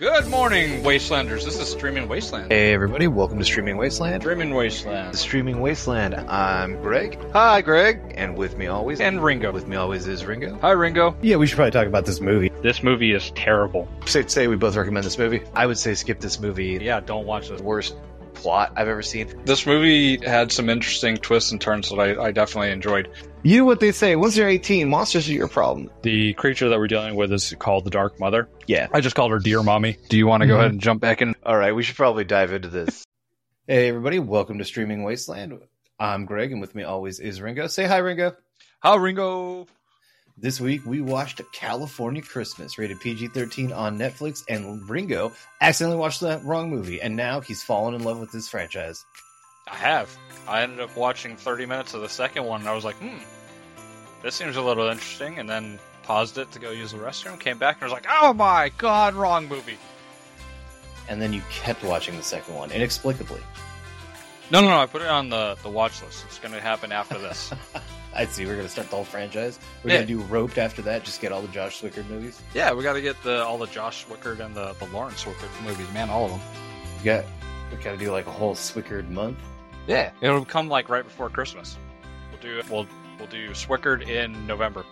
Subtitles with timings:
[0.00, 1.44] Good morning, Wastelanders.
[1.44, 2.50] This is Streaming Wasteland.
[2.50, 4.22] Hey everybody, welcome to Streaming Wasteland.
[4.22, 5.14] Streaming Wasteland.
[5.14, 6.14] Streaming Wasteland.
[6.14, 7.18] I'm Greg.
[7.34, 8.14] Hi, Greg.
[8.16, 9.52] And with me always, And Ringo.
[9.52, 10.58] with me always is Ringo.
[10.62, 11.14] Hi, Ringo.
[11.20, 12.50] Yeah, we should probably talk about this movie.
[12.62, 13.88] This movie is terrible.
[14.06, 15.42] Say, say we both recommend this movie.
[15.54, 16.78] I would say skip this movie.
[16.80, 17.60] Yeah, don't watch this.
[17.60, 17.94] Worst
[18.32, 19.28] plot I've ever seen.
[19.44, 23.10] This movie had some interesting twists and turns that I, I definitely enjoyed.
[23.42, 24.16] You know what they say?
[24.16, 25.90] Once you're 18, monsters are your problem.
[26.02, 28.48] The creature that we're dealing with is called the Dark Mother.
[28.66, 28.88] Yeah.
[28.92, 29.96] I just called her Dear Mommy.
[30.10, 30.58] Do you want to go Mhm.
[30.58, 31.34] ahead and jump back in?
[31.46, 33.04] All right, we should probably dive into this.
[33.68, 35.56] Hey everybody, welcome to Streaming Wasteland.
[36.00, 37.68] I'm Greg, and with me always is Ringo.
[37.68, 38.34] Say hi, Ringo.
[38.82, 39.68] Hi, Ringo.
[40.36, 45.30] This week we watched California Christmas, rated PG-13 on Netflix, and Ringo
[45.60, 49.04] accidentally watched the wrong movie, and now he's fallen in love with this franchise.
[49.70, 50.16] I have.
[50.48, 53.18] I ended up watching 30 minutes of the second one, and I was like, hmm,
[54.22, 55.38] this seems a little interesting.
[55.38, 58.32] And then paused it to go use the restroom, came back, and was like, oh
[58.32, 59.78] my god, wrong movie.
[61.08, 63.40] And then you kept watching the second one inexplicably.
[64.50, 64.78] No, no, no.
[64.80, 66.24] I put it on the, the watch list.
[66.26, 67.52] It's going to happen after this.
[68.14, 68.44] I see.
[68.44, 69.60] We're gonna start the whole franchise.
[69.84, 69.96] We're Yeah.
[69.98, 71.04] gonna do Roped after that.
[71.04, 72.40] Just get all the Josh Swickard movies.
[72.54, 75.48] yeah, we got to get the all the Josh Swickard and the, the Lawrence Swickard
[75.64, 76.40] movies, man, all of them.
[76.98, 77.24] We got.
[77.70, 79.38] We gotta do like a whole Swickard month.
[79.86, 81.76] Yeah, it'll come like right before Christmas.
[82.30, 82.86] We'll do we'll
[83.18, 84.84] we'll do Swickard in November.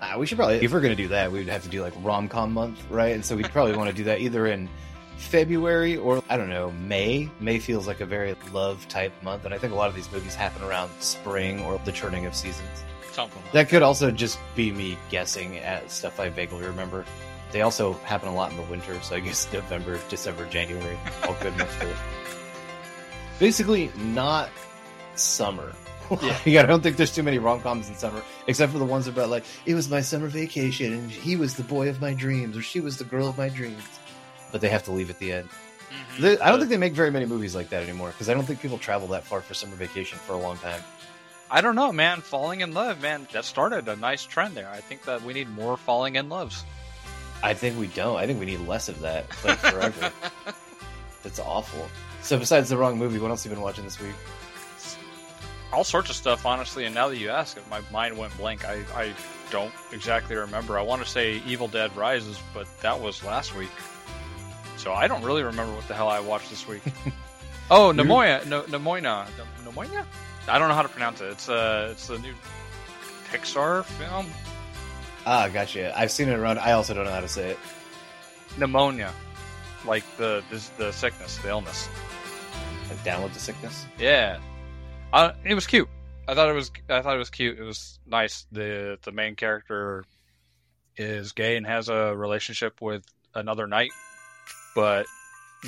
[0.00, 1.94] Uh, we should probably, if we're going to do that, we'd have to do like
[2.02, 3.14] rom com month, right?
[3.14, 4.68] And so we'd probably want to do that either in
[5.16, 7.30] February or, I don't know, May.
[7.40, 9.46] May feels like a very love type month.
[9.46, 12.34] And I think a lot of these movies happen around spring or the turning of
[12.34, 12.84] seasons.
[13.12, 13.42] Something.
[13.44, 17.06] Like That could also just be me guessing at stuff I vaguely remember.
[17.52, 21.36] They also happen a lot in the winter, so I guess November, December, January, all
[21.40, 21.96] good months for.
[23.38, 24.48] Basically, not
[25.14, 25.72] summer.
[26.44, 26.62] Yeah.
[26.62, 29.28] I don't think there's too many rom coms in summer, except for the ones about
[29.28, 32.62] like it was my summer vacation and he was the boy of my dreams or
[32.62, 33.82] she was the girl of my dreams.
[34.52, 35.48] But they have to leave at the end.
[35.48, 36.20] Mhm.
[36.20, 38.44] They- I don't think they make very many movies like that anymore because I don't
[38.44, 40.80] think people travel that far for summer vacation for a long time.
[41.50, 42.20] I don't know, man.
[42.20, 43.26] Falling in love, man.
[43.32, 44.68] That started a nice trend there.
[44.70, 46.62] I think that we need more falling in loves.
[47.42, 48.16] I think we don't.
[48.16, 50.12] I think we need less of that, like forever.
[51.24, 51.88] That's awful.
[52.26, 54.16] So besides the wrong movie, what else have you been watching this week?
[55.72, 56.84] All sorts of stuff, honestly.
[56.84, 58.64] And now that you ask, it, my mind went blank.
[58.64, 59.12] I, I
[59.52, 60.76] don't exactly remember.
[60.76, 63.70] I want to say Evil Dead Rises, but that was last week.
[64.76, 66.82] So I don't really remember what the hell I watched this week.
[67.70, 69.26] oh, Nemoya, no, Nemoina,
[69.64, 70.04] Nemoina.
[70.48, 71.26] I don't know how to pronounce it.
[71.26, 72.34] It's uh, it's the new
[73.30, 74.26] Pixar film,
[75.26, 75.96] Ah, gotcha.
[75.96, 76.58] I've seen it around.
[76.58, 77.58] I also don't know how to say it.
[78.58, 79.12] pneumonia,
[79.84, 81.88] like the this, the sickness, the illness.
[82.88, 83.84] Like down with the sickness.
[83.98, 84.38] Yeah,
[85.12, 85.88] uh, it was cute.
[86.28, 86.70] I thought it was.
[86.88, 87.58] I thought it was cute.
[87.58, 88.46] It was nice.
[88.52, 90.04] the The main character
[90.96, 93.04] is gay and has a relationship with
[93.34, 93.90] another knight,
[94.74, 95.06] but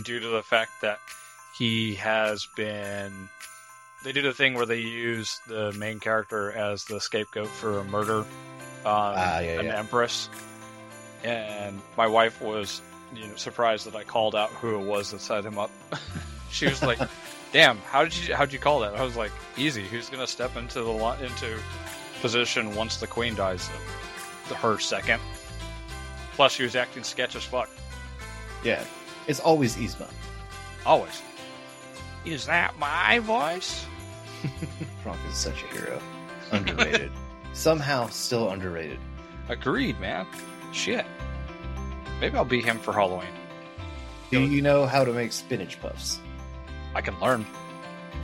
[0.04, 0.98] due to the fact that
[1.58, 3.12] he has been,
[4.04, 7.84] they do the thing where they use the main character as the scapegoat for a
[7.84, 8.20] murder
[8.84, 9.78] on Ah, yeah, an yeah.
[9.78, 10.28] empress,
[11.24, 12.80] and my wife was
[13.14, 15.70] you know surprised that I called out who it was that set him up.
[16.50, 16.98] she was like.
[17.52, 18.94] damn, how did you how'd you call that?
[18.94, 19.82] I was like, easy.
[19.82, 21.58] Who's gonna step into the lo- into
[22.20, 23.70] position once the queen dies?
[24.48, 25.20] The her second.
[26.34, 27.70] Plus, she was acting sketch as fuck.
[28.62, 28.84] Yeah,
[29.26, 30.08] it's always Yzma.
[30.84, 31.22] Always.
[32.24, 33.86] Is that my voice?
[35.02, 36.00] Kronk is such a hero.
[36.52, 37.10] Underrated.
[37.52, 38.98] Somehow still underrated.
[39.48, 40.26] Agreed, man.
[40.72, 41.04] Shit.
[42.20, 43.28] Maybe I'll be him for Halloween.
[44.30, 46.20] Do you know how to make spinach puffs?
[46.94, 47.46] I can learn.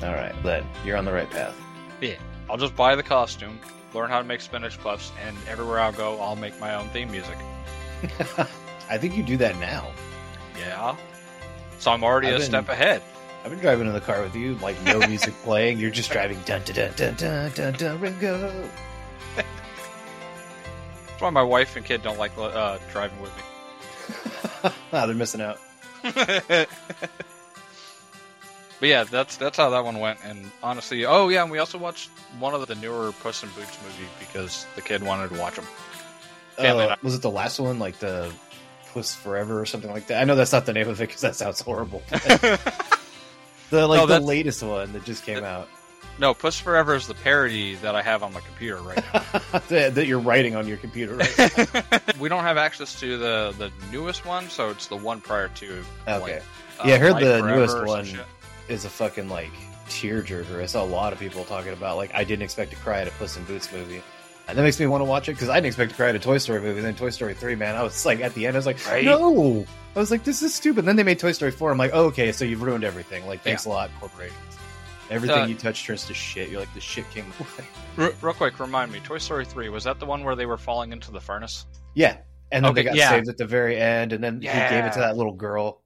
[0.03, 1.55] All right, then you're on the right path.
[2.01, 2.17] Yeah.
[2.51, 3.59] I'll just buy the costume,
[3.95, 7.11] learn how to make spinach puffs, and everywhere I'll go, I'll make my own theme
[7.11, 7.39] music.
[8.91, 9.87] I think you do that now.
[10.59, 10.97] Yeah.
[11.79, 13.03] So I'm already I've a been- step ahead.
[13.45, 15.79] I've been driving in the car with you, like no music playing.
[15.79, 18.69] You're just driving dun dun dun dun dun dun dun Ringo.
[19.37, 23.43] That's why my wife and kid don't like uh, driving with me.
[24.95, 25.59] ah, they're missing out.
[28.85, 30.19] But yeah, that's that's how that one went.
[30.23, 33.79] And honestly, oh yeah, and we also watched one of the newer Puss in Boots
[33.83, 35.65] movie because the kid wanted to watch them.
[36.59, 38.31] Uh, was it the last one, like the
[38.93, 40.21] Puss Forever or something like that?
[40.21, 42.03] I know that's not the name of it because that sounds horrible.
[42.11, 42.59] the
[43.71, 45.67] like No, the latest one that just came out
[46.19, 49.03] no, Puss Forever is the parody that I have on my computer right
[49.69, 51.17] that, that you're writing on your computer.
[51.17, 51.59] Right?
[51.75, 52.01] now.
[52.21, 55.83] we don't have access to the the newest one, so it's the one prior to.
[56.07, 56.43] Okay, like,
[56.85, 58.21] Yeah, I heard Life the Forever newest one.
[58.69, 59.51] Is a fucking like
[59.89, 60.61] tearjerker.
[60.63, 63.09] I saw a lot of people talking about like I didn't expect to cry at
[63.09, 64.03] a Puss in Boots movie.
[64.47, 66.17] And that makes me want to watch it because I didn't expect to cry at
[66.17, 66.77] a Toy Story movie.
[66.79, 68.87] And then Toy Story 3, man, I was like, at the end, I was like,
[68.87, 69.03] Right?
[69.03, 69.65] no.
[69.97, 70.81] I was like, this is stupid.
[70.81, 71.71] And then they made Toy Story 4.
[71.71, 73.27] I'm like, oh, okay, so you've ruined everything.
[73.27, 74.37] Like, thanks a lot, corporations.
[75.09, 76.51] Everything Uh, you touch turns to shit.
[76.51, 77.25] You're like the shit king.
[77.97, 79.01] R- real quick, remind me.
[79.01, 81.65] Toy Story three was that the one where they were falling into the furnace?
[81.95, 82.19] yeah.
[82.53, 83.09] And then Okay, they got yeah.
[83.11, 84.13] saved at the very end.
[84.13, 85.81] And then he gave it to that little girl.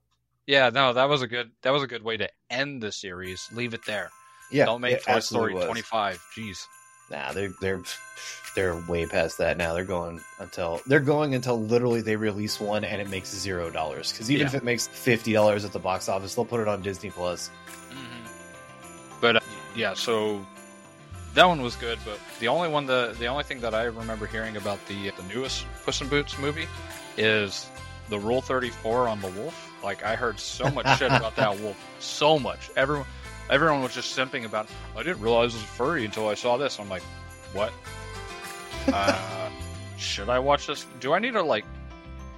[0.48, 3.46] Yeah, no, that was a good that was a good way to end the series.
[3.52, 4.08] Leave it there.
[4.50, 4.64] Yeah.
[4.64, 6.24] Don't make Toy Story twenty five.
[6.34, 6.66] Jeez.
[7.10, 7.82] Nah, they're they're
[8.54, 9.74] they're way past that now.
[9.74, 14.10] They're going until they're going until literally they release one and it makes zero dollars.
[14.10, 14.46] Because even Yeah.
[14.46, 17.50] if it makes fifty dollars at the box office, they'll put it on Disney Plus.
[19.20, 19.40] But uh,
[19.76, 20.46] yeah, so
[21.34, 21.98] that one was good.
[22.06, 25.22] But the only one the the only thing that I remember hearing about the the
[25.34, 26.68] newest Puss in Boots movie
[27.18, 27.66] is
[28.08, 29.67] the Rule thirty four on the wolf.
[29.82, 32.70] Like I heard so much shit about that wolf, so much.
[32.76, 33.06] Everyone
[33.50, 34.68] everyone was just simping about.
[34.96, 36.78] I didn't realize it was furry until I saw this.
[36.78, 37.02] I'm like,
[37.52, 37.72] what?
[38.88, 39.50] uh,
[39.96, 40.86] should I watch this?
[41.00, 41.64] Do I need to like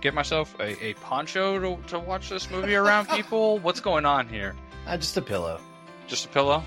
[0.00, 3.58] get myself a, a poncho to, to watch this movie around people?
[3.58, 4.54] What's going on here?
[4.86, 5.60] Ah, just a pillow.
[6.06, 6.62] Just a pillow?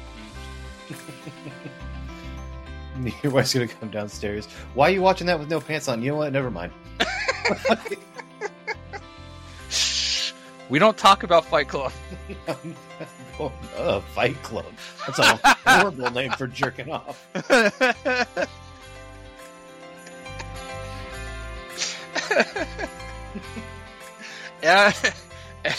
[3.23, 4.45] Your wife's gonna come downstairs.
[4.75, 6.03] Why are you watching that with no pants on?
[6.03, 6.31] You know what?
[6.31, 6.71] Never mind.
[10.73, 10.75] Shh.
[10.75, 11.91] We don't talk about Fight Club.
[13.75, 14.71] Uh, Fight Club.
[15.07, 17.27] That's a horrible name for jerking off.
[24.61, 24.93] yeah,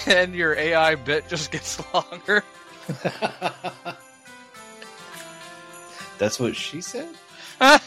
[0.06, 2.42] and your AI bit just gets longer.
[6.18, 7.14] That's what she said.
[7.60, 7.80] How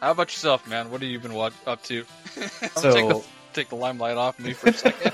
[0.00, 0.90] about yourself, man?
[0.90, 2.04] What have you been watch- up to?
[2.76, 3.24] So-
[3.54, 5.12] take, the, limelight off me for a second.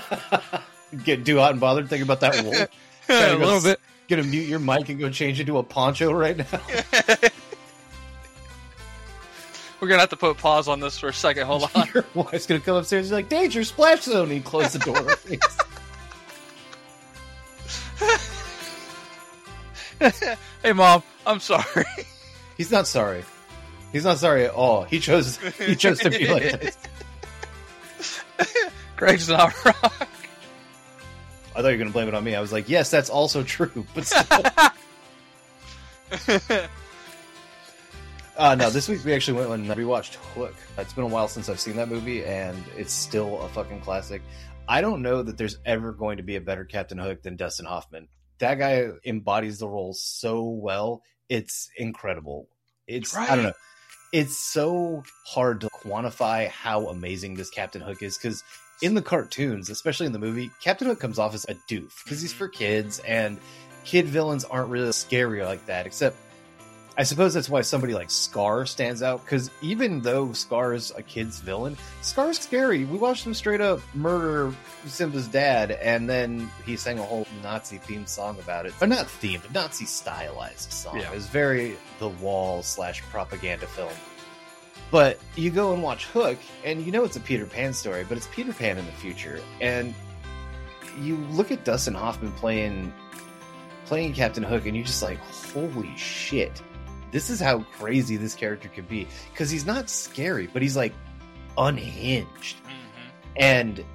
[1.03, 2.67] Get too hot and bothered thinking about that wolf.
[3.09, 3.79] a little s- bit.
[4.09, 6.45] Gonna mute your mic and go change into a poncho right now.
[9.79, 11.47] We're gonna have to put pause on this for a second.
[11.47, 11.87] Hold on.
[11.93, 14.79] Your wife's gonna come upstairs and be like, "Danger, splash zone!" And you close the
[14.79, 15.15] door.
[20.61, 21.85] hey, mom, I'm sorry.
[22.57, 23.23] He's not sorry.
[23.91, 24.83] He's not sorry at all.
[24.83, 25.37] He chose.
[25.57, 26.77] He chose to be like this.
[28.95, 29.75] Greg's not wrong.
[31.53, 32.35] I thought you were gonna blame it on me.
[32.35, 34.43] I was like, "Yes, that's also true," but still.
[38.37, 40.55] Uh, no, this week we actually went and rewatched Hook.
[40.77, 44.23] It's been a while since I've seen that movie, and it's still a fucking classic.
[44.67, 47.67] I don't know that there's ever going to be a better Captain Hook than Dustin
[47.67, 48.07] Hoffman.
[48.39, 51.03] That guy embodies the role so well.
[51.29, 52.47] It's incredible.
[52.87, 53.53] It's I don't know.
[54.11, 58.43] It's so hard to quantify how amazing this Captain Hook is because
[58.81, 62.21] in the cartoons, especially in the movie, Captain Hook comes off as a doof because
[62.21, 62.37] he's mm-hmm.
[62.39, 63.37] for kids, and
[63.85, 65.85] kid villains aren't really scary like that.
[65.85, 66.17] Except,
[66.97, 71.01] I suppose that's why somebody like Scar stands out because even though Scar is a
[71.01, 72.83] kid's villain, Scar's scary.
[72.83, 74.53] We watched him straight up murder
[74.85, 78.73] Simba's dad, and then he sang a whole Nazi themed song about it.
[78.81, 80.97] Or not themed, but Nazi stylized song.
[80.97, 81.11] Yeah.
[81.11, 83.93] It was very The Wall slash propaganda film.
[84.91, 88.17] But you go and watch Hook, and you know it's a Peter Pan story, but
[88.17, 89.39] it's Peter Pan in the future.
[89.61, 89.95] And
[90.99, 92.93] you look at Dustin Hoffman playing
[93.85, 95.17] playing Captain Hook, and you're just like,
[95.53, 96.61] holy shit.
[97.11, 99.07] This is how crazy this character could be.
[99.31, 100.93] Because he's not scary, but he's like
[101.57, 102.57] unhinged.
[102.57, 103.09] Mm-hmm.
[103.37, 103.85] And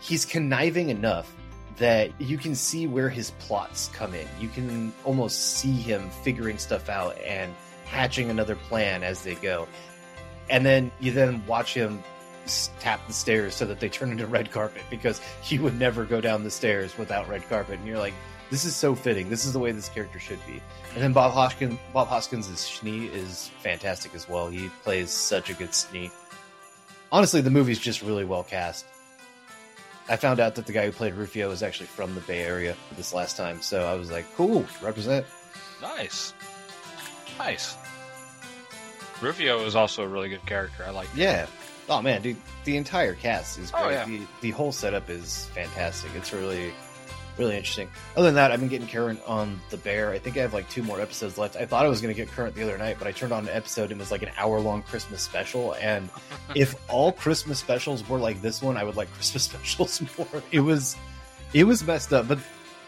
[0.00, 1.34] he's conniving enough
[1.78, 4.26] that you can see where his plots come in.
[4.38, 7.52] You can almost see him figuring stuff out and
[7.86, 9.66] hatching another plan as they go.
[10.50, 12.02] And then you then watch him
[12.80, 16.20] tap the stairs so that they turn into red carpet because he would never go
[16.20, 17.78] down the stairs without red carpet.
[17.78, 18.14] And you're like,
[18.52, 19.30] this is so fitting.
[19.30, 20.60] This is the way this character should be.
[20.92, 24.48] And then Bob Hoskins, Bob Hoskins' Smee is fantastic as well.
[24.48, 26.10] He plays such a good Smee.
[27.10, 28.84] Honestly, the movie's just really well cast.
[30.06, 32.76] I found out that the guy who played Rufio is actually from the Bay Area
[32.94, 35.24] this last time, so I was like, cool, represent.
[35.80, 36.34] Nice.
[37.38, 37.74] Nice.
[39.22, 40.84] Rufio is also a really good character.
[40.86, 41.46] I like Yeah.
[41.88, 43.96] Oh man, dude, the entire cast is oh, great.
[43.96, 44.04] Oh, yeah.
[44.04, 46.10] the, the whole setup is fantastic.
[46.14, 46.72] It's really,
[47.38, 47.88] really interesting.
[48.16, 50.10] Other than that, I've been getting current on The Bear.
[50.10, 51.56] I think I have like two more episodes left.
[51.56, 53.48] I thought I was going to get current the other night, but I turned on
[53.48, 55.74] an episode and it was like an hour long Christmas special.
[55.74, 56.08] And
[56.54, 60.42] if all Christmas specials were like this one, I would like Christmas specials more.
[60.50, 60.96] It was,
[61.52, 62.38] it was messed up, but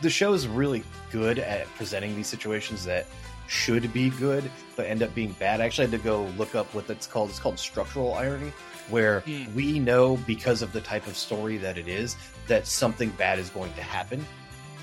[0.00, 3.06] the show is really good at presenting these situations that
[3.46, 5.60] should be good but end up being bad.
[5.60, 7.30] I actually had to go look up what that's called.
[7.30, 8.52] It's called structural irony,
[8.90, 9.54] where Hmm.
[9.54, 12.16] we know because of the type of story that it is
[12.48, 14.24] that something bad is going to happen,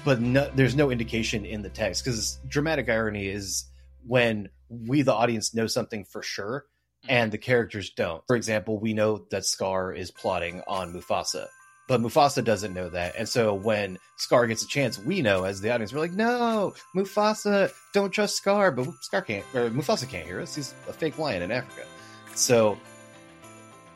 [0.04, 3.66] but no, there's no indication in the text because dramatic irony is
[4.08, 6.66] when we, the audience, know something for sure
[7.10, 8.24] and the characters don't.
[8.28, 11.48] For example, we know that Scar is plotting on Mufasa,
[11.88, 13.16] but Mufasa doesn't know that.
[13.18, 16.74] And so when Scar gets a chance, we know as the audience, we're like, no,
[16.96, 18.72] Mufasa, don't trust Scar.
[18.72, 20.56] But Scar can't, or Mufasa can't hear us.
[20.56, 21.88] He's a fake lion in Africa.
[22.36, 22.78] So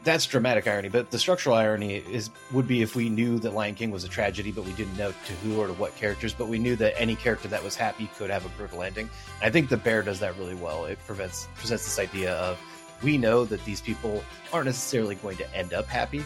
[0.06, 0.88] that's dramatic irony.
[0.88, 4.08] But the structural irony is would be if we knew that Lion King was a
[4.08, 6.34] tragedy, but we didn't know to who or to what characters.
[6.34, 9.10] But we knew that any character that was happy could have a brutal ending.
[9.42, 10.86] I think the bear does that really well.
[10.86, 12.58] It prevents presents this idea of
[13.04, 16.24] we know that these people aren't necessarily going to end up happy,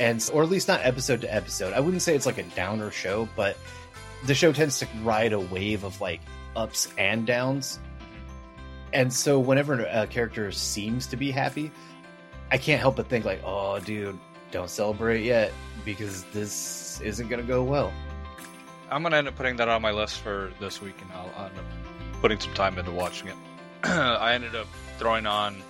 [0.00, 1.74] and or at least not episode to episode.
[1.74, 3.56] I wouldn't say it's like a downer show, but
[4.24, 6.20] the show tends to ride a wave of like
[6.56, 7.78] ups and downs.
[8.92, 11.70] And so whenever a character seems to be happy,
[12.50, 14.18] I can't help but think like, oh, dude,
[14.50, 15.52] don't celebrate yet
[15.84, 17.92] because this isn't gonna go well.
[18.90, 21.58] I'm gonna end up putting that on my list for this week, and I'll, end
[21.58, 21.64] up
[22.20, 23.36] putting some time into watching it.
[23.84, 24.66] I ended up
[24.98, 25.62] throwing on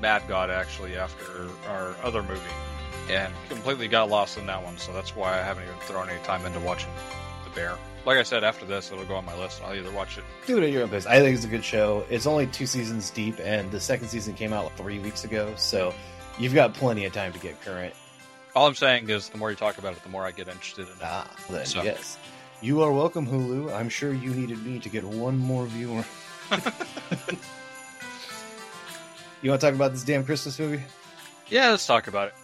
[0.00, 2.40] Mad God actually after our other movie,
[3.10, 4.78] and completely got lost in that one.
[4.78, 6.90] So that's why I haven't even thrown any time into watching
[7.44, 7.76] The Bear.
[8.04, 9.60] Like I said, after this, it'll go on my list.
[9.62, 10.24] I'll either watch it.
[10.46, 11.04] Do it at your own pace.
[11.06, 12.04] I think it's a good show.
[12.08, 15.52] It's only two seasons deep, and the second season came out like three weeks ago,
[15.56, 15.92] so
[16.38, 17.94] you've got plenty of time to get current.
[18.56, 20.86] All I'm saying is, the more you talk about it, the more I get interested
[20.86, 20.98] in it.
[21.02, 22.16] Ah, then So- yes.
[22.60, 23.72] You are welcome, Hulu.
[23.72, 26.04] I'm sure you needed me to get one more viewer.
[29.42, 30.82] you want to talk about this damn Christmas movie?
[31.48, 32.34] Yeah, let's talk about it.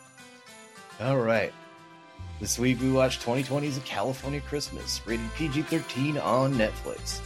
[1.00, 1.52] All right.
[2.44, 7.22] This week we watched 2020's A California Christmas, rated PG 13 on Netflix.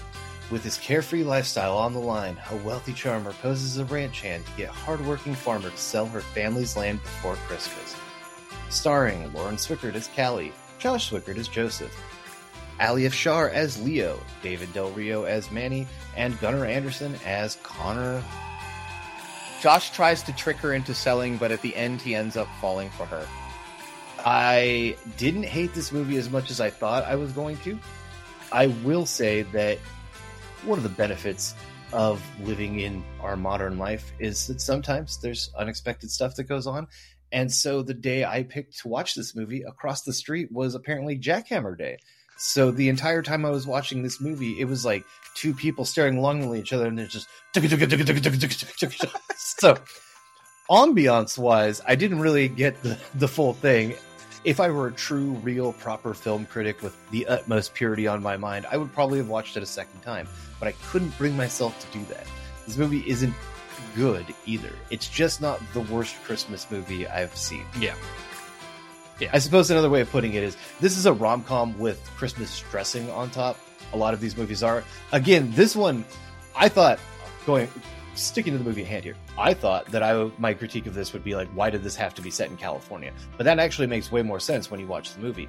[0.48, 4.46] With his carefree lifestyle on the line, a wealthy charmer poses as a ranch hand
[4.46, 7.96] to get hardworking farmer to sell her family's land before Christmas.
[8.70, 11.92] Starring Lauren Swickard as Callie, Josh Swickard as Joseph,
[12.78, 18.22] Ali Afshar as Leo, David Del Rio as Manny, and Gunnar Anderson as Connor.
[19.60, 22.90] Josh tries to trick her into selling, but at the end he ends up falling
[22.90, 23.26] for her.
[24.24, 27.78] I didn't hate this movie as much as I thought I was going to.
[28.52, 29.78] I will say that
[30.64, 31.54] one of the benefits
[31.92, 36.86] of living in our modern life is that sometimes there's unexpected stuff that goes on.
[37.32, 41.18] And so the day I picked to watch this movie across the street was apparently
[41.18, 41.98] Jackhammer Day.
[42.38, 46.20] So the entire time I was watching this movie, it was like two people staring
[46.20, 47.28] longingly at each other and they're just
[49.36, 49.76] so
[50.70, 53.94] ambiance wise, I didn't really get the, the full thing.
[54.48, 58.38] If I were a true, real, proper film critic with the utmost purity on my
[58.38, 60.26] mind, I would probably have watched it a second time.
[60.58, 62.26] But I couldn't bring myself to do that.
[62.64, 63.34] This movie isn't
[63.94, 64.72] good either.
[64.88, 67.66] It's just not the worst Christmas movie I've seen.
[67.78, 67.94] Yeah.
[69.20, 69.28] Yeah.
[69.34, 72.64] I suppose another way of putting it is this is a rom com with Christmas
[72.70, 73.58] dressing on top.
[73.92, 74.82] A lot of these movies are.
[75.12, 76.06] Again, this one,
[76.56, 76.98] I thought,
[77.44, 77.68] going
[78.18, 81.12] sticking to the movie at hand here, I thought that I my critique of this
[81.12, 83.12] would be like, why did this have to be set in California?
[83.36, 85.48] But that actually makes way more sense when you watch the movie.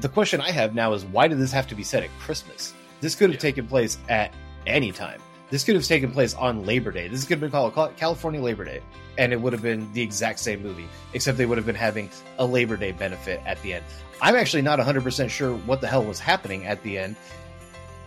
[0.00, 2.74] The question I have now is, why did this have to be set at Christmas?
[3.00, 3.40] This could have Yeah.
[3.50, 4.32] taken place at
[4.66, 5.20] any time.
[5.50, 7.08] This could have taken place on Labor Day.
[7.08, 8.80] This could have been called California Labor Day,
[9.16, 12.10] and it would have been the exact same movie, except they would have been having
[12.38, 13.84] a Labor Day benefit at the end.
[14.20, 17.16] I'm actually not 100% sure what the hell was happening at the end.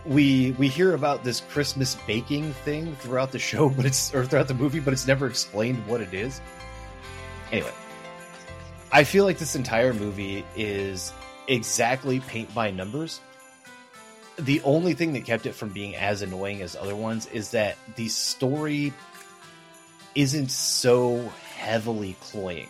[0.04, 4.48] We we hear about this Christmas baking thing throughout the show, but it's or throughout
[4.48, 6.40] the movie, but it's never explained what it is.
[7.50, 7.72] Anyway,
[8.90, 11.12] I feel like this entire movie is
[11.48, 13.20] exactly paint by numbers.
[14.36, 17.76] The only thing that kept it from being as annoying as other ones is that
[17.96, 18.92] the story
[20.14, 22.68] isn't so heavily cloying.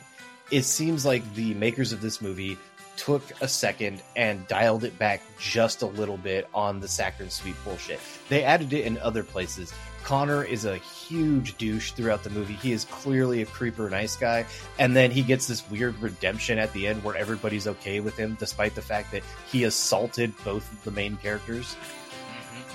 [0.51, 2.59] It seems like the makers of this movie
[2.97, 7.57] took a second and dialed it back just a little bit on the saccharine sweet
[7.65, 8.01] bullshit.
[8.29, 9.73] They added it in other places.
[10.05, 12.55] Connor is a huge douche throughout the movie.
[12.55, 14.47] He is clearly a creeper nice guy.
[14.79, 18.37] And then he gets this weird redemption at the end where everybody's okay with him,
[18.39, 21.77] despite the fact that he assaulted both of the main characters.
[21.77, 22.73] Mm-hmm.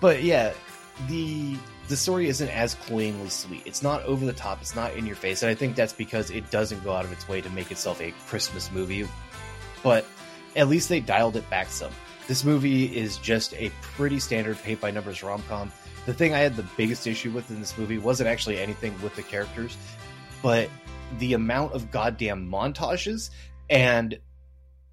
[0.00, 0.54] But yeah,
[1.08, 1.56] the
[1.88, 3.62] the story isn't as cloyingly sweet.
[3.64, 4.60] It's not over the top.
[4.60, 7.12] It's not in your face, and I think that's because it doesn't go out of
[7.12, 9.06] its way to make itself a Christmas movie.
[9.86, 10.04] But
[10.56, 11.92] at least they dialed it back some.
[12.26, 15.70] This movie is just a pretty standard paint by numbers rom com.
[16.06, 19.14] The thing I had the biggest issue with in this movie wasn't actually anything with
[19.14, 19.76] the characters,
[20.42, 20.68] but
[21.18, 23.30] the amount of goddamn montages
[23.70, 24.18] and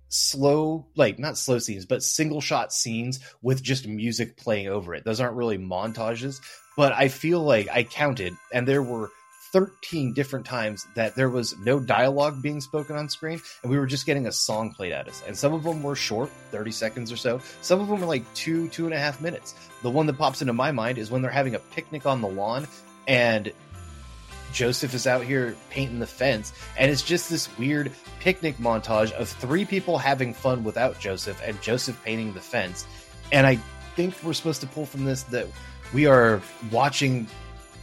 [0.09, 5.03] slow like not slow scenes but single shot scenes with just music playing over it
[5.03, 6.39] those aren't really montages
[6.77, 9.09] but i feel like i counted and there were
[9.53, 13.85] 13 different times that there was no dialogue being spoken on screen and we were
[13.85, 15.23] just getting a song played at us.
[15.27, 17.39] And some of them were short 30 seconds or so.
[17.61, 19.53] Some of them were like two two and a half minutes.
[19.83, 22.27] The one that pops into my mind is when they're having a picnic on the
[22.27, 22.67] lawn
[23.07, 23.53] and
[24.51, 29.27] Joseph is out here painting the fence, and it's just this weird picnic montage of
[29.27, 32.85] three people having fun without Joseph and Joseph painting the fence.
[33.31, 33.55] And I
[33.95, 35.47] think we're supposed to pull from this that
[35.91, 36.39] we are
[36.71, 37.27] watching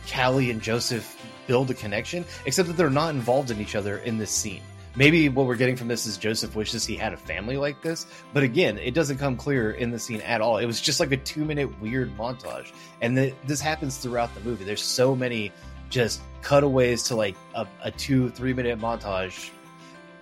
[0.09, 1.17] Callie and Joseph
[1.51, 4.63] build a connection, except that they're not involved in each other in this scene.
[4.95, 8.07] Maybe what we're getting from this is Joseph wishes he had a family like this,
[8.33, 10.59] but again, it doesn't come clear in the scene at all.
[10.59, 14.41] It was just like a two minute weird montage, and the, this happens throughout the
[14.43, 14.63] movie.
[14.63, 15.51] There's so many
[15.89, 19.51] just cutaways to like a, a two three minute montage.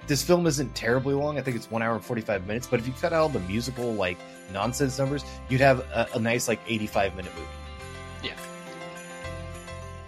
[0.07, 1.37] This film isn't terribly long.
[1.39, 2.67] I think it's one hour and forty five minutes.
[2.67, 4.17] But if you cut out all the musical like
[4.51, 7.49] nonsense numbers, you'd have a, a nice like eighty five minute movie.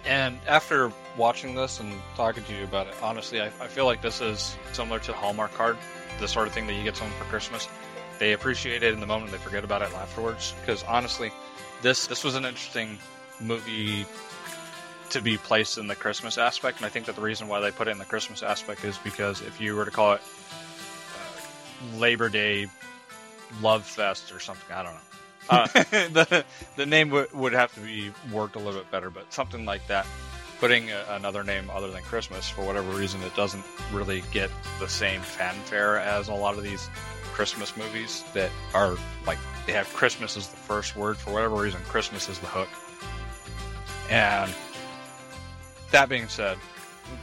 [0.05, 4.01] And after watching this and talking to you about it, honestly, I, I feel like
[4.01, 5.77] this is similar to Hallmark card,
[6.19, 7.67] the sort of thing that you get someone for Christmas.
[8.19, 10.53] They appreciate it in the moment, they forget about it afterwards.
[10.61, 11.31] Because honestly,
[11.81, 12.97] this this was an interesting
[13.39, 14.05] movie
[15.09, 17.71] to be placed in the Christmas aspect, and I think that the reason why they
[17.71, 20.21] put it in the Christmas aspect is because if you were to call it
[21.15, 22.67] uh, Labor Day
[23.61, 24.99] Love Fest or something, I don't know.
[25.49, 26.45] Uh, the
[26.75, 29.85] the name w- would have to be worked a little bit better, but something like
[29.87, 30.05] that.
[30.59, 34.87] Putting a, another name other than Christmas for whatever reason, it doesn't really get the
[34.87, 36.87] same fanfare as a lot of these
[37.33, 38.95] Christmas movies that are
[39.25, 41.81] like they have Christmas as the first word for whatever reason.
[41.87, 42.69] Christmas is the hook,
[44.09, 44.53] and
[45.91, 46.57] that being said,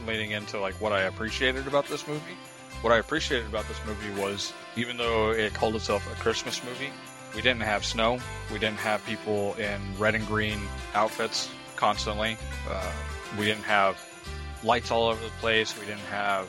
[0.05, 2.35] leading into like what I appreciated about this movie,
[2.81, 6.89] what I appreciated about this movie was even though it called itself a Christmas movie,
[7.35, 8.19] we didn't have snow.
[8.51, 10.59] We didn't have people in red and green
[10.93, 12.37] outfits constantly.
[12.69, 12.91] Uh,
[13.37, 13.97] we didn't have
[14.63, 15.77] lights all over the place.
[15.79, 16.45] We didn't have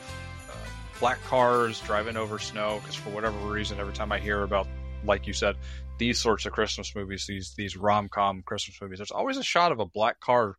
[0.49, 0.53] uh,
[0.99, 4.67] black cars driving over snow because for whatever reason, every time I hear about,
[5.05, 5.55] like you said,
[5.97, 9.71] these sorts of Christmas movies, these these rom com Christmas movies, there's always a shot
[9.71, 10.57] of a black car,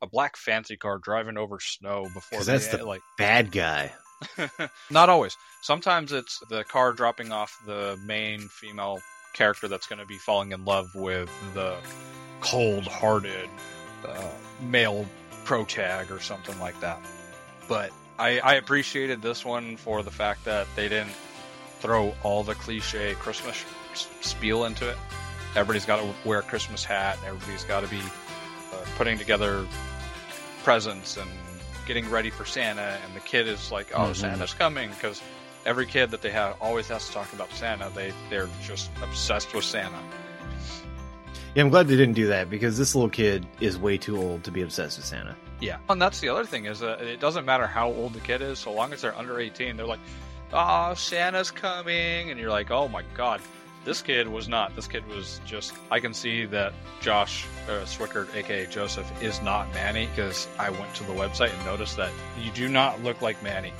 [0.00, 2.22] a black fancy car driving over snow before.
[2.30, 3.92] Because that's they, the like bad guy.
[4.90, 5.36] not always.
[5.62, 9.00] Sometimes it's the car dropping off the main female
[9.38, 11.76] character that's going to be falling in love with the
[12.40, 13.48] cold-hearted
[14.06, 14.28] uh,
[14.60, 15.06] male
[15.44, 16.98] protag or something like that.
[17.68, 21.12] But I, I appreciated this one for the fact that they didn't
[21.78, 23.64] throw all the cliche Christmas
[24.20, 24.96] spiel into it.
[25.54, 27.16] Everybody's got to wear a Christmas hat.
[27.24, 29.64] Everybody's got to be uh, putting together
[30.64, 31.30] presents and
[31.86, 32.98] getting ready for Santa.
[33.04, 34.16] And the kid is like, "Oh, Mhm.
[34.16, 35.22] Santa's coming!" Because
[35.68, 37.90] every kid that they have always has to talk about Santa.
[37.94, 40.00] They they're just obsessed with Santa.
[41.54, 44.44] Yeah, I'm glad they didn't do that because this little kid is way too old
[44.44, 45.36] to be obsessed with Santa.
[45.60, 48.40] Yeah, and that's the other thing is that it doesn't matter how old the kid
[48.40, 50.00] is, so long as they're under 18, they're like,
[50.52, 53.40] "Oh, Santa's coming," and you're like, "Oh my god."
[53.84, 54.74] This kid was not.
[54.74, 55.72] This kid was just.
[55.90, 60.94] I can see that Josh uh, Swickard, aka Joseph, is not Manny because I went
[60.96, 62.10] to the website and noticed that
[62.42, 63.72] you do not look like Manny.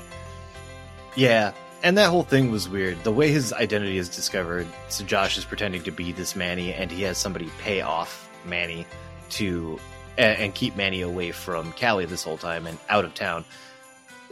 [1.15, 3.03] Yeah, and that whole thing was weird.
[3.05, 6.91] The way his identity is discovered, so Josh is pretending to be this Manny, and
[6.91, 8.87] he has somebody pay off Manny
[9.31, 9.79] to
[10.17, 13.45] and, and keep Manny away from Callie this whole time and out of town.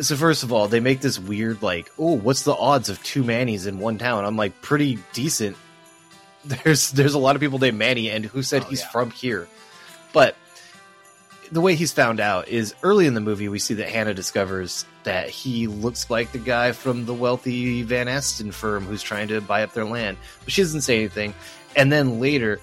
[0.01, 3.25] So first of all, they make this weird like, oh, what's the odds of two
[3.25, 4.25] Mannies in one town?
[4.25, 5.57] I'm like, pretty decent.
[6.45, 8.89] There's there's a lot of people named Manny, and who said Oh, he's yeah.
[8.91, 9.49] from here?
[10.13, 10.37] But
[11.53, 14.85] the way he's found out is early in the movie we see that Hannah discovers
[15.05, 19.41] that he looks like the guy from the wealthy Van Aston firm who's trying to
[19.41, 20.17] buy up their land.
[20.45, 21.35] But she doesn't say anything.
[21.77, 22.61] And then later,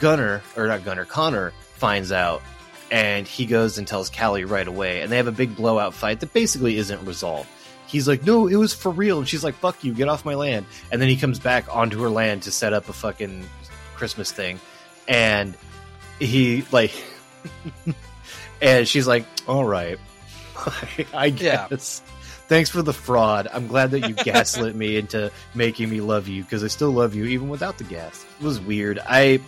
[0.00, 2.42] Gunner, or not Gunner, Connor finds out
[2.90, 5.02] and he goes and tells Callie right away.
[5.02, 7.48] And they have a big blowout fight that basically isn't resolved.
[7.86, 9.18] He's like, no, it was for real.
[9.18, 10.66] And she's like, fuck you, get off my land.
[10.92, 13.48] And then he comes back onto her land to set up a fucking
[13.94, 14.60] Christmas thing.
[15.06, 15.54] And
[16.18, 16.92] he, like,
[18.62, 19.98] and she's like, all right,
[21.14, 21.66] I Yeah.
[21.68, 22.02] guess.
[22.48, 23.46] Thanks for the fraud.
[23.52, 27.14] I'm glad that you gaslit me into making me love you because I still love
[27.14, 28.24] you even without the gas.
[28.40, 28.98] It was weird.
[29.06, 29.40] I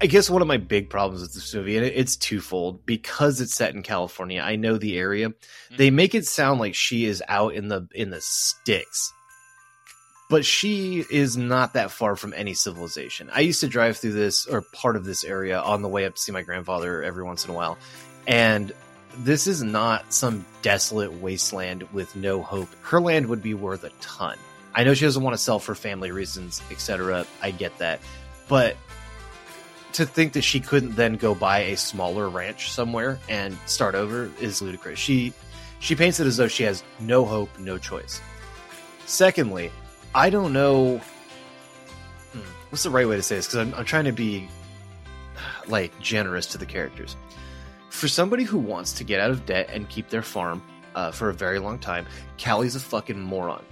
[0.00, 3.54] I guess one of my big problems with this movie, and it's twofold, because it's
[3.54, 4.42] set in California.
[4.42, 5.32] I know the area.
[5.78, 5.96] They mm-hmm.
[5.96, 9.14] make it sound like she is out in the in the sticks,
[10.28, 13.30] but she is not that far from any civilization.
[13.32, 16.14] I used to drive through this or part of this area on the way up
[16.14, 17.78] to see my grandfather every once in a while,
[18.26, 18.72] and
[19.18, 22.68] this is not some desolate wasteland with no hope.
[22.82, 24.36] Her land would be worth a ton.
[24.74, 27.26] I know she doesn't want to sell for family reasons, etc.
[27.40, 28.00] I get that,
[28.48, 28.76] but
[29.94, 34.28] to think that she couldn't then go buy a smaller ranch somewhere and start over
[34.40, 34.98] is ludicrous.
[34.98, 35.32] She
[35.78, 38.20] she paints it as though she has no hope, no choice.
[39.06, 39.70] Secondly,
[40.14, 40.98] I don't know
[42.32, 44.48] hmm, what's the right way to say this because I'm, I'm trying to be
[45.66, 47.16] like generous to the characters.
[47.90, 50.62] For somebody who wants to get out of debt and keep their farm
[50.94, 52.06] uh, for a very long time,
[52.38, 53.64] Callie's a fucking moron.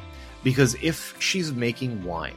[0.43, 2.37] Because if she's making wine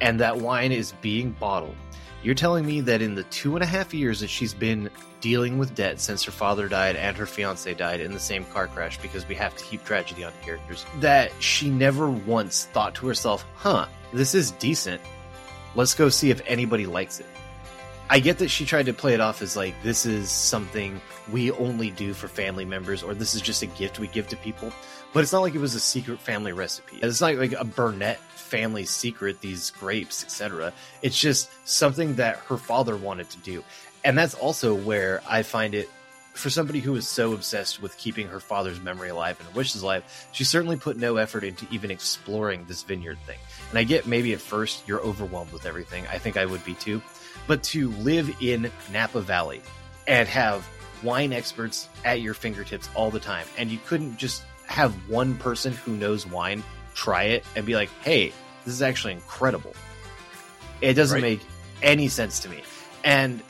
[0.00, 1.76] and that wine is being bottled,
[2.22, 5.58] you're telling me that in the two and a half years that she's been dealing
[5.58, 8.98] with debt since her father died and her fiance died in the same car crash
[9.00, 13.44] because we have to keep tragedy on characters, that she never once thought to herself,
[13.54, 15.00] huh, this is decent.
[15.74, 17.26] Let's go see if anybody likes it.
[18.12, 21.52] I get that she tried to play it off as like this is something we
[21.52, 24.72] only do for family members or this is just a gift we give to people,
[25.12, 26.98] but it's not like it was a secret family recipe.
[27.02, 28.18] It's not like a Burnett
[28.50, 30.72] family secret these grapes, etc.
[31.02, 33.64] It's just something that her father wanted to do.
[34.04, 35.88] And that's also where I find it
[36.32, 40.04] for somebody who is so obsessed with keeping her father's memory alive and wishes alive,
[40.32, 43.38] she certainly put no effort into even exploring this vineyard thing.
[43.70, 46.06] And I get maybe at first you're overwhelmed with everything.
[46.06, 47.02] I think I would be too.
[47.46, 49.60] But to live in Napa Valley
[50.06, 50.66] and have
[51.02, 55.72] wine experts at your fingertips all the time, and you couldn't just have one person
[55.72, 56.62] who knows wine
[57.00, 58.30] try it and be like, hey,
[58.64, 59.72] this is actually incredible.
[60.82, 61.40] It doesn't Right.
[61.40, 61.40] make
[61.82, 62.62] any sense to me.
[63.04, 63.42] And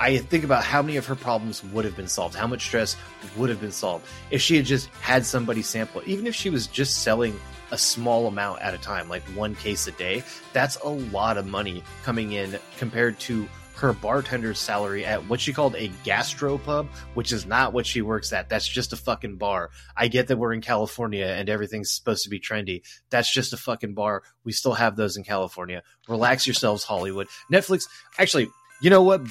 [0.00, 2.96] I think about how many of her problems would have been solved, how much stress
[3.36, 6.08] would have been solved if she had just had somebody sample it.
[6.08, 7.38] Even if she was just selling
[7.70, 11.46] a small amount at a time, like one case a day, that's a lot of
[11.46, 17.32] money coming in compared to her bartender's salary at what she called a gastropub, which
[17.32, 18.48] is not what she works at.
[18.48, 19.70] That's just a fucking bar.
[19.96, 22.82] I get that we're in California and everything's supposed to be trendy.
[23.10, 24.22] That's just a fucking bar.
[24.44, 25.82] We still have those in California.
[26.08, 27.28] Relax yourselves, Hollywood.
[27.52, 27.84] Netflix,
[28.18, 28.48] actually,
[28.80, 29.22] you know what?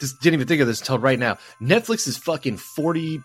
[0.00, 1.38] Just didn't even think of this until right now.
[1.62, 3.22] Netflix is fucking 40,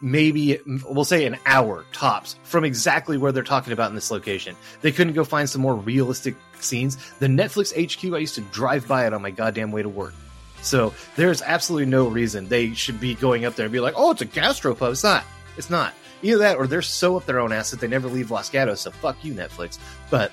[0.00, 4.56] maybe, we'll say an hour tops from exactly where they're talking about in this location.
[4.80, 6.96] They couldn't go find some more realistic scenes.
[7.18, 10.14] The Netflix HQ, I used to drive by it on my goddamn way to work.
[10.62, 14.10] So there's absolutely no reason they should be going up there and be like, oh,
[14.10, 14.90] it's a gastropub.
[14.90, 15.24] It's not.
[15.56, 15.94] It's not.
[16.22, 18.80] Either that or they're so up their own ass that they never leave Los Gatos.
[18.80, 19.78] So fuck you, Netflix.
[20.10, 20.32] But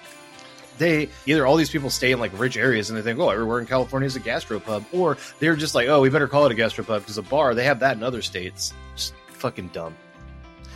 [0.78, 3.60] they either all these people stay in like rich areas and they think, oh, everywhere
[3.60, 6.56] in California is a gastropub, or they're just like, oh, we better call it a
[6.56, 8.73] gastropub because a bar they have that in other states.
[8.95, 9.13] Just
[9.45, 9.95] fucking dumb.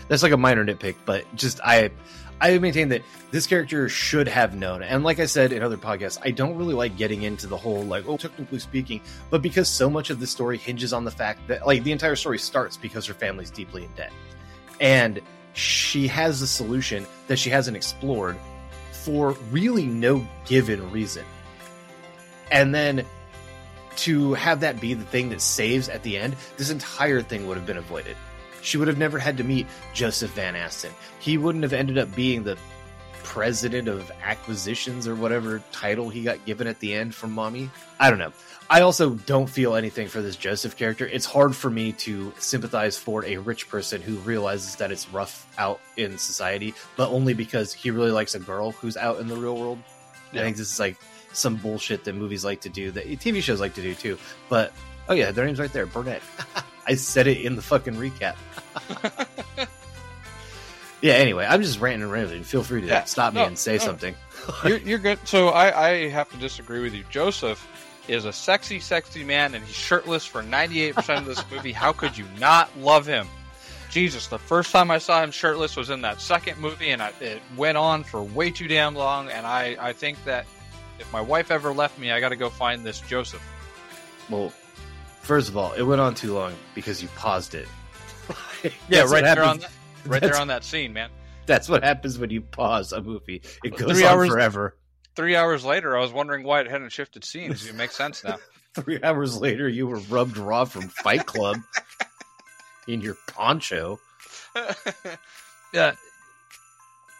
[0.09, 1.89] That's like a minor nitpick, but just I,
[2.39, 3.01] I maintain that
[3.31, 4.83] this character should have known.
[4.83, 7.83] And like I said in other podcasts, I don't really like getting into the whole
[7.83, 9.01] like, oh, technically speaking,
[9.31, 12.15] but because so much of the story hinges on the fact that like the entire
[12.15, 14.11] story starts because her family's deeply in debt,
[14.79, 15.19] and
[15.53, 18.37] she has a solution that she hasn't explored
[18.91, 21.25] for really no given reason.
[22.51, 23.03] And then
[23.97, 27.57] to have that be the thing that saves at the end, this entire thing would
[27.57, 28.15] have been avoided.
[28.61, 30.91] She would have never had to meet Joseph Van Aston.
[31.19, 32.57] He wouldn't have ended up being the
[33.23, 37.69] president of acquisitions or whatever title he got given at the end from mommy.
[37.99, 38.33] I don't know.
[38.71, 41.07] I also don't feel anything for this Joseph character.
[41.07, 45.47] It's hard for me to sympathize for a rich person who realizes that it's rough
[45.57, 49.35] out in society, but only because he really likes a girl who's out in the
[49.35, 49.79] real world.
[50.33, 50.97] I think this is like
[51.33, 54.17] some bullshit that movies like to do, that eh, TV shows like to do too.
[54.49, 54.71] But
[55.07, 56.21] oh yeah, their name's right there, Burnett.
[56.89, 58.35] I said it in the fucking recap.
[61.01, 61.13] yeah.
[61.13, 62.43] Anyway, I'm just ranting and raving.
[62.43, 63.03] Feel free to Yeah.
[63.05, 63.77] stop me No, and say no.
[63.77, 64.15] something.
[64.65, 65.19] you're, you're good.
[65.25, 67.03] So I, I have to disagree with you.
[67.09, 67.65] Joseph
[68.07, 71.71] is a sexy, sexy man, and he's shirtless for 98% of this movie.
[71.71, 73.27] How could you not love him?
[73.91, 77.11] Jesus, the first time I saw him shirtless was in that second movie, and I,
[77.21, 79.29] it went on for way too damn long.
[79.29, 80.45] And I, I think that
[80.99, 83.41] if my wife ever left me, I got to go find this Joseph.
[84.29, 84.51] Well,
[85.29, 87.67] first of all, it went on too long because you paused it.
[88.89, 89.71] Yeah, right there on that,
[90.05, 91.09] right there on that scene, man.
[91.45, 93.41] That's what happens when you pause a movie.
[93.63, 94.75] It goes Three on hours- forever.
[95.15, 97.67] Three hours later, I was wondering why it hadn't shifted scenes.
[97.67, 98.37] It makes sense now.
[98.73, 101.57] Three hours later, you were rubbed raw from Fight Club
[102.87, 103.99] in your poncho.
[105.73, 105.93] yeah.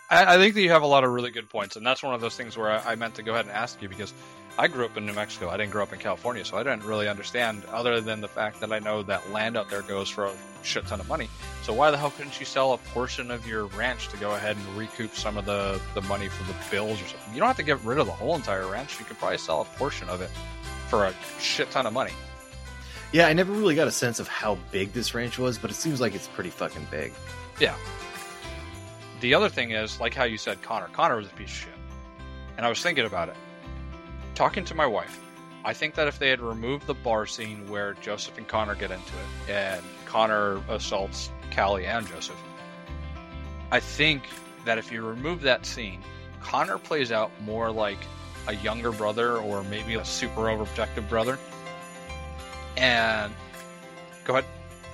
[0.09, 2.13] I, I think that you have a lot of really good points, and that's one
[2.15, 4.13] of those things where I, I meant to go ahead and ask you because
[4.59, 5.47] I grew up in New Mexico.
[5.47, 8.59] I didn't grow up in California, so I didn't really understand, other than the fact
[8.59, 11.29] that I know that land out there goes for a shit ton of money.
[11.63, 14.57] So why the hell couldn't you sell a portion of your ranch to go ahead
[14.57, 17.33] and recoup some of the, the money for the bills or something?
[17.33, 18.99] You don't have to get rid of the whole entire ranch.
[18.99, 20.29] You could probably sell a portion of it
[20.89, 22.11] for a shit ton of money.
[23.13, 25.75] Yeah, I never really got a sense of how big this ranch was, but it
[25.75, 27.13] seems like it's pretty fucking big.
[27.61, 27.75] Yeah.
[29.21, 30.89] The other thing is, like how you said Connor.
[30.89, 31.69] Connor was a piece of shit.
[32.57, 33.37] And I was thinking about it.
[34.39, 35.19] Talking to my wife,
[35.65, 38.89] I think that if they had removed the bar scene where Joseph and Connor get
[38.89, 42.41] into it, and Connor assaults Callie and Joseph,
[43.69, 44.23] I think
[44.63, 46.01] that if you remove that scene,
[46.39, 47.97] Connor plays out more like
[48.47, 51.37] a younger brother or maybe a super overprotective brother.
[52.77, 53.33] And
[54.23, 54.45] Go ahead.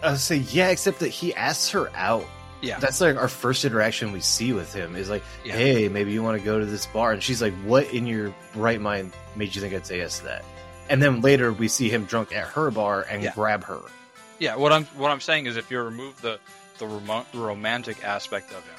[0.02, 2.26] I say yeah, except that he asks her out.
[2.62, 2.80] Yeah.
[2.80, 5.54] That's like our first interaction we see with him is like, Yeah.
[5.54, 8.34] hey, maybe you want to go to this bar, and she's like, what in your
[8.56, 10.44] right mind made you think I'd say yes to that?
[10.89, 13.34] And then later we see him drunk at her bar and Yeah.
[13.34, 13.80] grab her.
[14.39, 16.39] Yeah, what I'm what I'm saying is if you remove the
[16.78, 18.76] the remo- romantic aspect of him,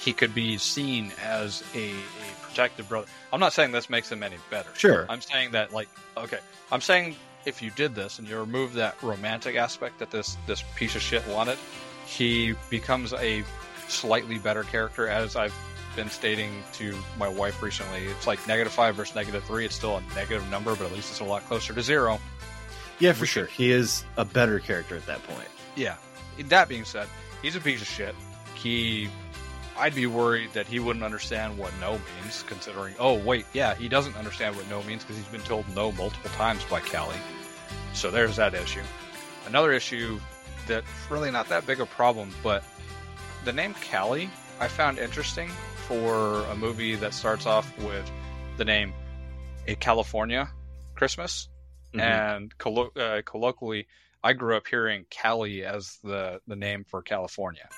[0.00, 1.94] he could be seen as a, a
[2.42, 3.06] protective brother.
[3.32, 4.70] I'm not saying this makes him any better.
[4.76, 5.06] Sure.
[5.08, 6.40] I'm saying that like okay,
[6.72, 7.14] I'm saying
[7.46, 11.02] if you did this and you remove that romantic aspect that this this piece of
[11.02, 11.58] shit wanted,
[12.10, 13.44] he becomes a
[13.88, 15.54] slightly better character as I've
[15.94, 18.04] been stating to my wife recently.
[18.06, 19.64] It's like negative five versus negative three.
[19.64, 22.20] It's still a negative number, but at least it's a lot closer to zero.
[22.98, 23.46] Yeah, for sure.
[23.46, 25.48] He is a better character at that point.
[25.76, 25.96] Yeah.
[26.46, 27.06] That being said,
[27.42, 28.14] he's a piece of shit.
[28.54, 29.08] He,
[29.78, 32.94] I'd be worried that he wouldn't understand what no means, considering.
[32.98, 36.30] Oh wait, yeah, he doesn't understand what no means because he's been told no multiple
[36.30, 37.16] times by Callie.
[37.94, 38.82] So there's that issue.
[39.46, 40.20] Another issue
[40.66, 42.62] that's really not that big a problem, but
[43.44, 44.28] the name Callie
[44.60, 45.48] I found interesting
[45.88, 48.10] for a movie that starts off with
[48.58, 48.92] the name
[49.66, 50.50] A California
[50.94, 51.48] Christmas
[51.94, 52.00] Mhm.
[52.00, 53.88] and collo- uh, colloquially,
[54.22, 57.68] I grew up hearing Cali as the the name for California.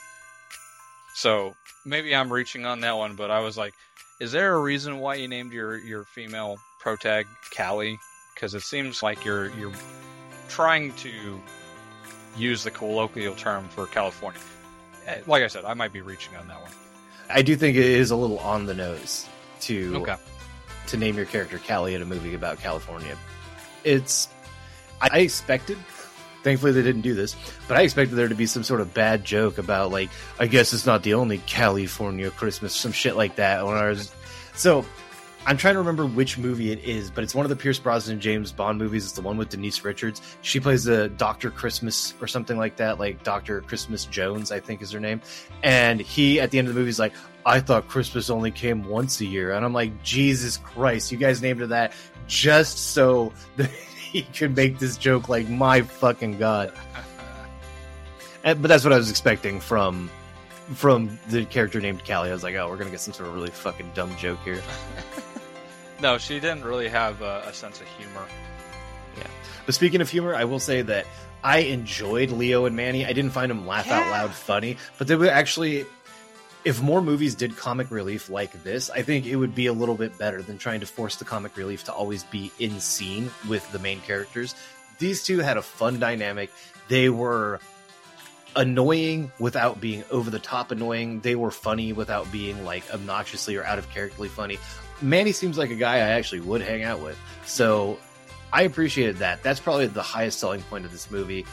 [1.15, 3.75] So maybe I'm reaching on that one, but I was like,
[4.21, 7.99] is there a reason why you named your your female protag Cali?
[8.35, 9.73] Because it seems like you're you're
[10.49, 11.41] trying to
[12.37, 14.41] use the colloquial term for California.
[15.07, 16.71] Eh, Like I said, I might be reaching on that one.
[17.31, 19.27] I do think it is a little on the nose
[19.63, 20.17] to Okay.
[20.89, 23.17] to name your character Callie in a movie about California.
[23.85, 24.29] It's
[25.01, 25.79] I I expected.
[26.43, 27.37] Thankfully, they didn't do this,
[27.69, 30.73] but I expected there to be some sort of bad joke about like I guess
[30.73, 33.65] it's not the only California Christmas, some shit like that.
[33.65, 34.11] When I was
[34.55, 34.85] so,
[35.45, 38.21] I'm trying to remember which movie it is, but it's one of the Pierce Brosnan
[38.21, 39.05] James Bond movies.
[39.05, 40.23] It's the one with Denise Richards.
[40.43, 44.83] She plays a Doctor Christmas or something like that, like Doctor Christmas Jones, I think
[44.83, 45.21] is her name.
[45.65, 47.13] And he at the end of the movie is like,
[47.45, 49.53] I thought Christmas only came once a year.
[49.53, 51.93] And I'm like, Jesus Christ, you guys named her that
[52.29, 56.73] just so that he could make this joke like, my fucking God.
[58.45, 60.11] And, but that's what I was expecting from
[60.75, 62.31] from the character named Callie.
[62.31, 64.41] I was like, oh, we're going to get some sort of really fucking dumb joke
[64.45, 64.61] here.
[66.03, 68.27] No, she didn't really have a, a sense of humor.
[69.17, 69.29] Yeah.
[69.65, 71.07] But speaking of humor, I will say that
[71.45, 73.07] I enjoyed Leo and Manny.
[73.07, 75.87] I didn't find them laugh out loud funny, but they were actually.
[76.65, 79.97] If more movies did comic relief like this, I think it would be a little
[79.97, 83.71] bit better than trying to force the comic relief to always be in scene with
[83.73, 84.55] the main characters.
[84.99, 86.53] These two had a fun dynamic.
[86.87, 87.59] They were
[88.57, 91.21] annoying without being over the top annoying.
[91.21, 94.59] They were funny without being like obnoxiously or out of characterly funny.
[95.01, 97.19] Manny seems like a guy I actually would hang out with.
[97.45, 97.99] So
[98.53, 99.43] I appreciated that.
[99.43, 101.47] That's probably the highest selling point of this movie.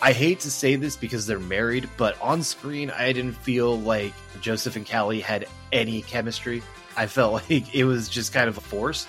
[0.00, 4.12] I hate to say this because they're married, but on screen, I didn't feel like
[4.40, 6.62] Joseph and Callie had any chemistry.
[6.96, 9.06] I felt like it was just kind of a force.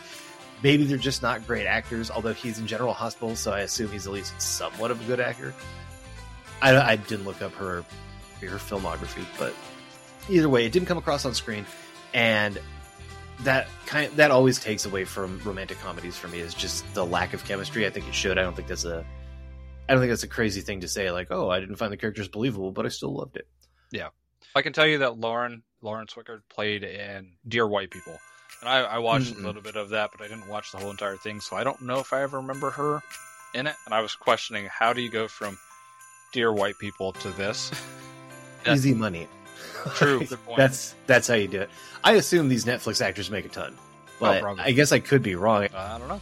[0.64, 4.08] Maybe they're just not great actors, although he's in General Hospital, so I assume he's
[4.08, 5.54] at least somewhat of a good actor.
[6.62, 7.84] I, I didn't look up her
[8.42, 9.54] her filmography, but
[10.30, 11.66] either way, it didn't come across on screen,
[12.14, 12.60] and
[13.42, 17.34] that kind that always takes away from romantic comedies for me is just the lack
[17.34, 17.86] of chemistry.
[17.86, 18.38] I think it should.
[18.38, 19.06] I don't think that's a
[19.90, 21.12] I don't think that's a crazy thing to say.
[21.12, 23.48] Like, oh, I didn't find the characters believable, but I still loved it.
[23.92, 24.10] Yeah,
[24.56, 28.18] I can tell you that Lauren Lauren Swickard played in Dear White People,
[28.62, 29.44] and I, I watched Mhm.
[29.44, 31.64] a little bit of that, but I didn't watch the whole entire thing, so I
[31.64, 33.02] don't know if I ever remember her
[33.54, 33.76] in it.
[33.86, 35.58] And I was questioning how do you go from
[36.38, 37.72] Dear White People to this?
[38.72, 39.28] Easy money.
[39.96, 40.24] True,
[40.56, 41.70] that's that's how you do it.
[42.04, 43.82] I assume these Netflix actors make a ton, oh,
[44.20, 44.64] but probably.
[44.64, 45.64] I guess I could be wrong.
[45.64, 46.22] Uh, I don't know.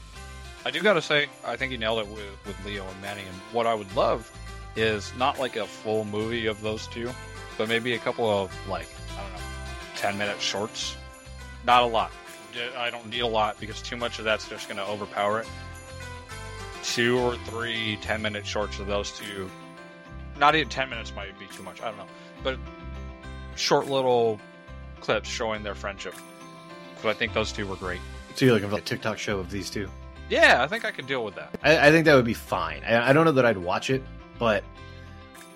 [0.64, 3.24] I do gotta say, I think he nailed it with, with Leo and Manny.
[3.24, 4.32] And what I would love
[4.78, 7.12] is not like a full movie of those two,
[7.58, 9.40] but maybe a couple of like I don't know,
[9.98, 10.96] ten minute shorts.
[11.66, 12.14] Not a lot.
[12.78, 15.48] I don't need a lot because too much of that's just gonna overpower it.
[16.84, 19.52] Two or three 10 minute shorts of those two.
[20.38, 21.82] Not even ten minutes might be too much.
[21.82, 22.08] I don't know,
[22.44, 22.58] but
[23.56, 24.40] short little
[25.00, 26.16] clips showing their friendship.
[27.02, 28.02] But I think those two were great.
[28.36, 29.90] So you're looking for a TikTok show of these two?
[30.30, 31.58] Yeah, I think I could deal with that.
[31.64, 32.84] I, I think that would be fine.
[32.84, 34.04] I, I don't know that I'd watch it,
[34.40, 34.64] but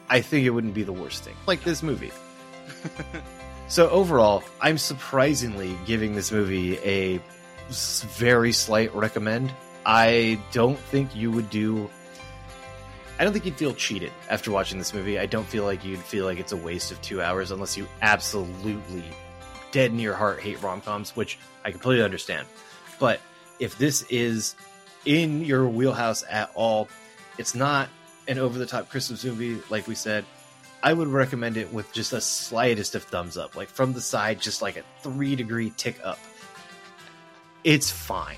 [0.09, 1.35] I think it wouldn't be the worst thing.
[1.47, 2.11] Like this movie.
[3.67, 7.19] so overall, I'm surprisingly giving this movie a
[7.69, 9.51] very slight recommend.
[9.85, 11.89] I don't think you would do.
[13.19, 15.19] I don't think you'd feel cheated after watching this movie.
[15.19, 17.85] I don't feel like you'd feel like it's a waste of two hours unless you
[18.01, 19.03] absolutely
[19.71, 22.47] dead in your heart hate rom coms, which I completely understand.
[22.97, 23.19] But
[23.59, 24.55] if this is
[25.05, 26.87] in your wheelhouse at all,
[27.37, 27.89] it's not
[28.29, 30.23] an over the top Christmas movie, like we said,
[30.81, 34.39] I would recommend it with just the slightest of thumbs up, like from the side,
[34.39, 36.19] just like a three degree tick up.
[37.65, 38.37] It's fine.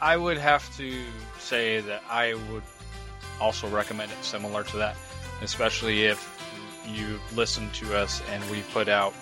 [0.00, 1.02] I would have to
[1.38, 2.62] say that I would
[3.40, 4.96] also recommend it similar to that,
[5.42, 6.32] especially if
[6.88, 9.12] you listen to us and we put out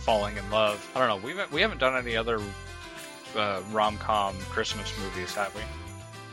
[0.00, 0.88] Falling in Love.
[0.94, 1.24] I don't know.
[1.26, 2.40] We haven't, we haven't done any other
[3.36, 5.60] uh, rom com Christmas movies, have we?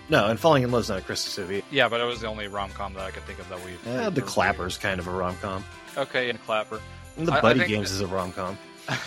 [0.10, 1.64] No, and Falling in Love's not a Christmas movie.
[1.70, 3.74] Yeah, but it was the only rom com that I could think of that we.
[3.92, 5.66] Uh, the Clapper's kind of a rom com.
[5.98, 6.80] Okay, and Clapper.
[7.18, 8.58] And the I- I Buddy think Games that- is a rom com.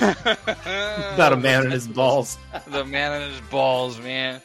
[0.00, 2.36] About a man and his balls.
[2.66, 4.42] the man and his balls, man.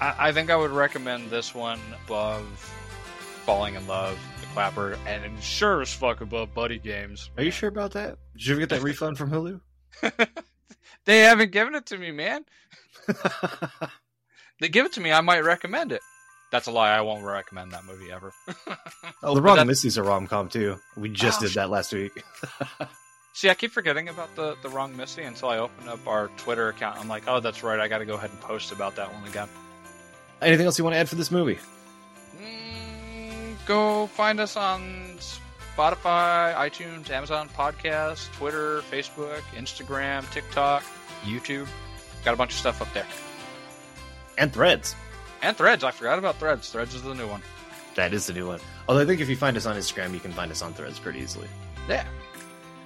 [0.00, 2.44] I, I think I would recommend this one above
[3.44, 7.30] Falling in Love, The Clapper, and sure as fuck above Buddy Games.
[7.36, 8.18] Are you sure about that?
[8.34, 9.60] Did you ever get that refund from Hulu?
[11.04, 12.44] They haven't given it to me, man.
[14.60, 16.00] They give it to me, I might recommend it.
[16.50, 16.90] That's a lie.
[16.90, 18.32] I won't recommend that movie ever.
[19.22, 20.76] oh, the Wrong Missy's a rom com too.
[20.96, 22.24] We just Oh, did that last week.
[23.34, 26.70] See, I keep forgetting about the, the wrong Missy until I open up our Twitter
[26.70, 26.98] account.
[26.98, 27.78] I'm like, oh, that's right.
[27.78, 29.48] I got to go ahead and post about that one again.
[30.42, 31.58] Anything else you want to add for this movie?
[32.40, 35.18] Mm, go find us on
[35.76, 40.82] Spotify, iTunes, Amazon Podcast, Twitter, Facebook, Instagram, TikTok,
[41.22, 41.68] YouTube.
[42.24, 43.06] Got a bunch of stuff up there.
[44.38, 44.94] And Threads.
[45.42, 45.84] And Threads.
[45.84, 46.70] I forgot about Threads.
[46.70, 47.42] Threads is the new one.
[47.94, 48.60] That is the new one.
[48.88, 50.98] Although I think if you find us on Instagram, you can find us on Threads
[50.98, 51.48] pretty easily.
[51.88, 52.06] Yeah.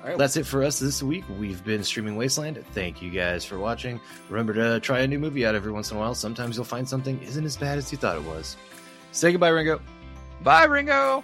[0.02, 1.24] All right, that's it for us this week.
[1.38, 2.64] We've been streaming Wasteland.
[2.72, 4.00] Thank you guys for watching.
[4.30, 6.14] Remember to try a new movie out every once in a while.
[6.14, 8.56] Sometimes you'll find something isn't as bad as you thought it was.
[9.12, 9.80] Say goodbye, Ringo.
[10.42, 11.22] Bye, Ringo.